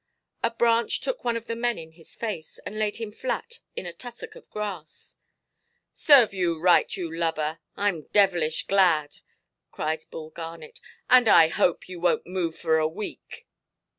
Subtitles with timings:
[0.41, 3.85] A branch took one of the men in his face, and laid him flat in
[3.85, 5.15] a tussock of grass.
[5.93, 9.17] "Serve you right, you lubber; Iʼm devilish glad",
[9.71, 13.47] cried Bull Garnet; "and I hope you wonʼt move for a week".